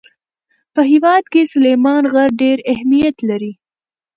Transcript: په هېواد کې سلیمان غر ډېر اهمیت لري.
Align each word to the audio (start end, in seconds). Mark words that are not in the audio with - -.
په 0.73 0.81
هېواد 0.91 1.23
کې 1.31 1.49
سلیمان 1.53 2.03
غر 2.13 2.29
ډېر 2.41 2.57
اهمیت 2.73 3.17
لري. 3.29 3.53